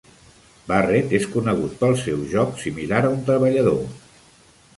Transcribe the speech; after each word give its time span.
Barrett 0.69 1.13
és 1.17 1.27
conegut 1.35 1.75
pel 1.83 1.93
seu 2.05 2.25
joc 2.33 2.57
similar 2.65 3.03
a 3.03 3.13
un 3.19 3.23
treballador. 3.29 3.81